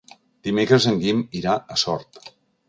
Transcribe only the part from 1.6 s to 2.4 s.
a Sort.